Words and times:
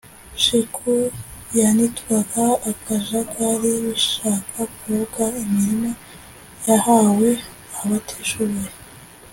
Shiku 0.43 0.91
yanitwaga 1.59 2.43
akajagari 2.71 3.71
bishaka 3.85 4.59
kuvuga 4.77 5.23
imirima 5.41 5.91
yahawe 6.67 7.29
abatishoboye 7.81 8.71